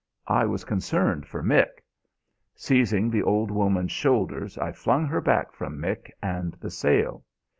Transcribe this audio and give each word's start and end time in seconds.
I 0.25 0.47
was 0.47 0.63
concerned 0.63 1.27
for 1.27 1.43
Mick. 1.43 1.83
Seizing 2.55 3.11
the 3.11 3.21
old 3.21 3.51
woman's 3.51 3.91
shoulders 3.91 4.57
I 4.57 4.71
flung 4.71 5.05
her 5.05 5.21
back 5.21 5.51
from 5.53 5.77
Mick 5.77 6.09
and 6.23 6.53
the 6.53 6.71
sail. 6.71 7.23